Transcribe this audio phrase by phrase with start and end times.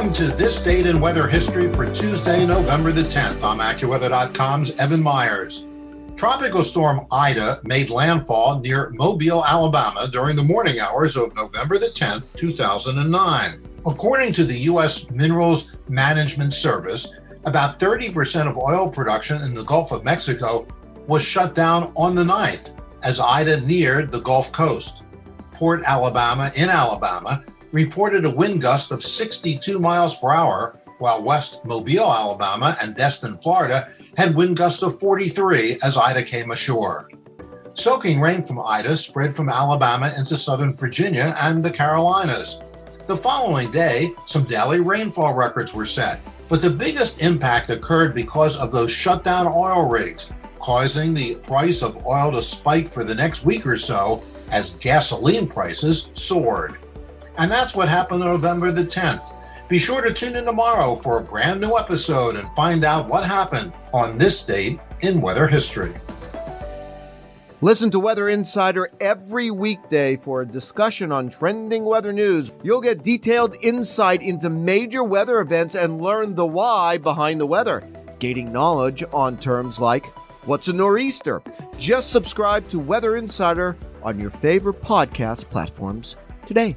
[0.00, 3.42] Welcome to This Date in Weather History for Tuesday, November the 10th.
[3.42, 5.66] I'm AccuWeather.com's Evan Myers.
[6.16, 11.86] Tropical storm Ida made landfall near Mobile, Alabama during the morning hours of November the
[11.86, 13.62] 10th, 2009.
[13.86, 15.10] According to the U.S.
[15.10, 20.68] Minerals Management Service, about 30% of oil production in the Gulf of Mexico
[21.06, 25.02] was shut down on the 9th as Ida neared the Gulf Coast.
[25.52, 31.64] Port Alabama in Alabama reported a wind gust of 62 miles per hour, while West
[31.64, 37.08] Mobile, Alabama and Destin, Florida had wind gusts of 43 as Ida came ashore.
[37.74, 42.60] Soaking rain from Ida spread from Alabama into southern Virginia and the Carolinas.
[43.06, 48.56] The following day, some daily rainfall records were set, but the biggest impact occurred because
[48.56, 53.44] of those shutdown oil rigs, causing the price of oil to spike for the next
[53.44, 56.76] week or so as gasoline prices soared.
[57.40, 59.34] And that's what happened on November the 10th.
[59.66, 63.24] Be sure to tune in tomorrow for a brand new episode and find out what
[63.24, 65.94] happened on this date in weather history.
[67.62, 72.52] Listen to Weather Insider every weekday for a discussion on trending weather news.
[72.62, 77.88] You'll get detailed insight into major weather events and learn the why behind the weather,
[78.18, 80.04] gaining knowledge on terms like
[80.44, 81.40] what's a nor'easter.
[81.78, 86.76] Just subscribe to Weather Insider on your favorite podcast platforms today.